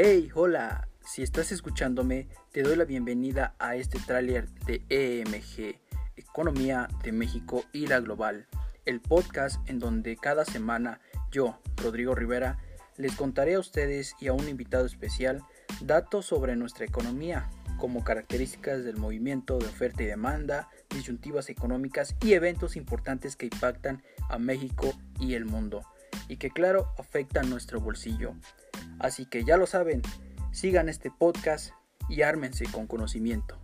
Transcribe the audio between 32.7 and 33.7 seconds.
conocimiento.